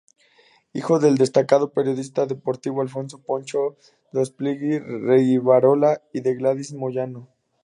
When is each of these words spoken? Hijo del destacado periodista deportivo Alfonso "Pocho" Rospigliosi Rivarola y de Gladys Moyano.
Hijo 0.73 0.97
del 0.97 1.19
destacado 1.19 1.73
periodista 1.73 2.25
deportivo 2.25 2.81
Alfonso 2.81 3.21
"Pocho" 3.21 3.77
Rospigliosi 4.11 4.79
Rivarola 4.79 6.01
y 6.11 6.21
de 6.21 6.33
Gladys 6.33 6.73
Moyano. 6.73 7.29